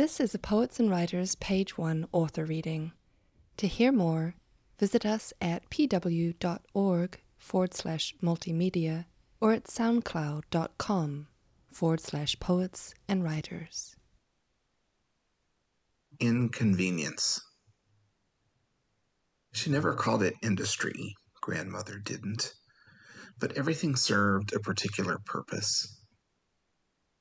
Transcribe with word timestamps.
This 0.00 0.18
is 0.18 0.34
a 0.34 0.38
Poets 0.38 0.80
and 0.80 0.88
Writers 0.90 1.34
Page 1.34 1.76
1 1.76 2.06
author 2.10 2.46
reading. 2.46 2.92
To 3.58 3.66
hear 3.66 3.92
more, 3.92 4.34
visit 4.78 5.04
us 5.04 5.34
at 5.42 5.68
pw.org 5.68 7.20
forward 7.36 7.74
slash 7.74 8.14
multimedia 8.22 9.04
or 9.42 9.52
at 9.52 9.64
soundcloud.com 9.64 11.26
forward 11.70 12.00
slash 12.00 12.40
poets 12.40 12.94
and 13.08 13.22
writers. 13.22 13.94
Inconvenience. 16.18 17.42
She 19.52 19.68
never 19.68 19.92
called 19.92 20.22
it 20.22 20.32
industry, 20.42 21.14
grandmother 21.42 21.98
didn't, 21.98 22.54
but 23.38 23.52
everything 23.52 23.96
served 23.96 24.54
a 24.54 24.60
particular 24.60 25.18
purpose. 25.26 26.00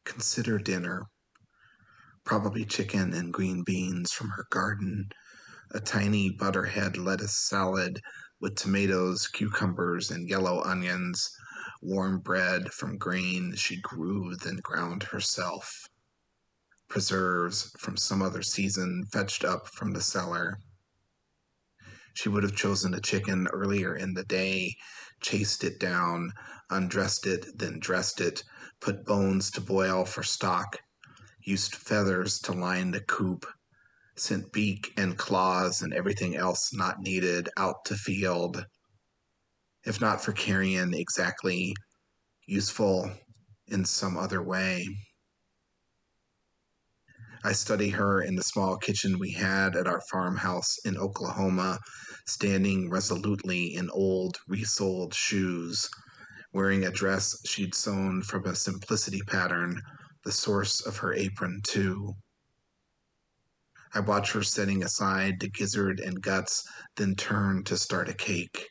Consider 0.06 0.58
dinner. 0.58 1.08
Probably 2.30 2.64
chicken 2.64 3.12
and 3.12 3.34
green 3.34 3.64
beans 3.64 4.12
from 4.12 4.30
her 4.30 4.46
garden, 4.52 5.10
a 5.72 5.80
tiny 5.80 6.30
butterhead 6.30 6.96
lettuce 6.96 7.36
salad 7.36 8.04
with 8.40 8.56
tomatoes, 8.56 9.28
cucumbers, 9.28 10.12
and 10.12 10.30
yellow 10.30 10.62
onions, 10.62 11.28
warm 11.82 12.20
bread 12.20 12.72
from 12.72 13.00
grain 13.00 13.56
she 13.56 13.82
grew 13.82 14.36
then 14.36 14.58
ground 14.58 15.02
herself, 15.06 15.88
preserves 16.88 17.72
from 17.80 17.98
some 17.98 18.22
other 18.22 18.44
season 18.44 19.06
fetched 19.12 19.44
up 19.44 19.68
from 19.68 19.94
the 19.94 20.02
cellar. 20.02 20.60
She 22.14 22.30
would 22.30 22.44
have 22.44 22.56
chosen 22.56 22.94
a 22.94 23.02
chicken 23.02 23.48
earlier 23.48 23.96
in 23.96 24.14
the 24.14 24.24
day, 24.24 24.76
chased 25.20 25.64
it 25.64 25.80
down, 25.80 26.34
undressed 26.70 27.26
it, 27.26 27.58
then 27.58 27.80
dressed 27.80 28.22
it, 28.22 28.44
put 28.80 29.04
bones 29.04 29.50
to 29.50 29.62
boil 29.62 30.06
for 30.06 30.22
stock, 30.22 30.78
used 31.50 31.74
feathers 31.74 32.40
to 32.40 32.52
line 32.52 32.92
the 32.92 33.02
coop, 33.02 33.44
sent 34.16 34.54
beak 34.54 34.94
and 34.96 35.18
claws 35.18 35.82
and 35.82 35.92
everything 35.96 36.36
else 36.36 36.72
not 36.72 37.02
needed 37.02 37.50
out 37.58 37.84
to 37.84 37.96
field. 37.96 38.64
If 39.84 40.00
not 40.00 40.24
for 40.24 40.32
carrion, 40.32 40.94
exactly 40.94 41.74
useful 42.46 43.12
in 43.68 43.84
some 43.84 44.16
other 44.16 44.44
way. 44.44 44.88
I 47.44 47.54
study 47.54 47.90
her 47.90 48.22
in 48.22 48.36
the 48.36 48.44
small 48.44 48.78
kitchen 48.78 49.18
we 49.18 49.32
had 49.32 49.76
at 49.76 49.88
our 49.88 50.02
farmhouse 50.12 50.78
in 50.86 50.98
Oklahoma, 50.98 51.80
standing 52.28 52.92
resolutely 52.92 53.74
in 53.74 53.90
old, 53.90 54.38
resoled 54.48 55.16
shoes, 55.16 55.90
wearing 56.54 56.86
a 56.86 56.92
dress 56.92 57.36
she'd 57.48 57.74
sewn 57.74 58.22
from 58.22 58.46
a 58.46 58.56
simplicity 58.56 59.22
pattern, 59.26 59.82
the 60.30 60.34
source 60.34 60.80
of 60.86 60.98
her 60.98 61.12
apron, 61.12 61.60
too. 61.64 62.14
I 63.96 64.00
watch 64.00 64.34
her 64.34 64.44
setting 64.44 64.84
aside 64.84 65.40
the 65.40 65.50
gizzard 65.50 66.00
and 66.00 66.22
guts, 66.22 66.64
then 66.98 67.16
turn 67.16 67.64
to 67.64 67.76
start 67.76 68.10
a 68.10 68.14
cake. 68.14 68.68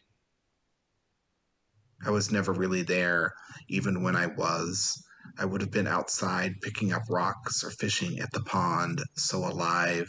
I 2.06 2.10
was 2.10 2.30
never 2.30 2.52
really 2.52 2.82
there, 2.82 3.32
even 3.68 4.04
when 4.04 4.14
I 4.14 4.26
was. 4.26 5.02
I 5.36 5.46
would 5.46 5.60
have 5.60 5.72
been 5.72 5.88
outside 5.88 6.60
picking 6.62 6.92
up 6.92 7.02
rocks 7.10 7.64
or 7.64 7.70
fishing 7.70 8.20
at 8.20 8.30
the 8.30 8.42
pond, 8.42 9.02
so 9.16 9.38
alive. 9.38 10.06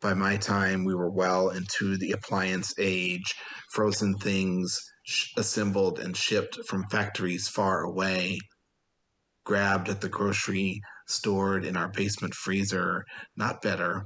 By 0.00 0.14
my 0.14 0.38
time, 0.38 0.86
we 0.86 0.94
were 0.94 1.10
well 1.10 1.50
into 1.50 1.98
the 1.98 2.12
appliance 2.12 2.72
age, 2.78 3.34
frozen 3.70 4.14
things 4.16 4.80
sh- 5.04 5.26
assembled 5.36 5.98
and 5.98 6.16
shipped 6.16 6.58
from 6.66 6.88
factories 6.88 7.48
far 7.48 7.82
away, 7.82 8.38
grabbed 9.48 9.88
at 9.88 10.02
the 10.02 10.10
grocery, 10.10 10.78
stored 11.06 11.64
in 11.64 11.74
our 11.74 11.88
basement 11.88 12.34
freezer. 12.34 13.02
Not 13.34 13.62
better. 13.62 14.04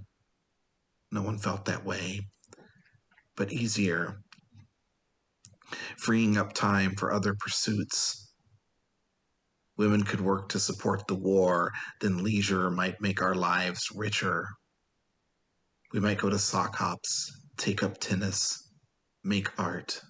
No 1.11 1.23
one 1.23 1.39
felt 1.39 1.65
that 1.65 1.85
way, 1.85 2.21
but 3.37 3.53
easier. 3.53 4.21
Freeing 5.99 6.37
up 6.39 6.53
time 6.53 6.95
for 6.95 7.13
other 7.13 7.35
pursuits 7.35 8.23
Women 9.77 10.05
could 10.05 10.21
work 10.21 10.49
to 10.51 10.61
support 10.61 11.09
the 11.09 11.17
war, 11.17 11.73
then 12.01 12.23
leisure 12.23 12.71
might 12.71 13.01
make 13.01 13.21
our 13.21 13.35
lives 13.35 13.89
richer. 13.93 14.47
We 15.93 15.99
might 15.99 16.19
go 16.19 16.29
to 16.31 16.39
sock 16.39 16.77
hops, 16.77 17.33
take 17.57 17.83
up 17.83 17.99
tennis, 17.99 18.71
make 19.25 19.59
art. 19.59 20.03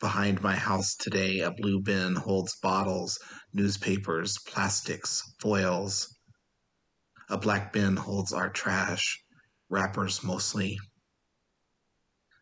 Behind 0.00 0.40
my 0.40 0.56
house 0.56 0.94
today, 0.94 1.40
a 1.40 1.50
blue 1.50 1.78
bin 1.82 2.16
holds 2.16 2.56
bottles, 2.56 3.18
newspapers, 3.52 4.38
plastics, 4.46 5.22
foils. 5.38 6.16
A 7.28 7.36
black 7.36 7.70
bin 7.70 7.96
holds 7.96 8.32
our 8.32 8.48
trash, 8.48 9.22
wrappers 9.68 10.24
mostly. 10.24 10.78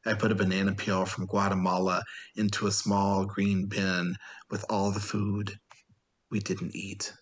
I 0.06 0.14
put 0.14 0.30
a 0.30 0.36
banana 0.36 0.72
peel 0.72 1.04
from 1.04 1.26
Guatemala 1.26 2.04
into 2.36 2.68
a 2.68 2.72
small 2.72 3.26
green 3.26 3.66
bin 3.66 4.14
with 4.48 4.64
all 4.70 4.92
the 4.92 5.00
food 5.00 5.58
we 6.30 6.38
didn't 6.38 6.76
eat. 6.76 7.12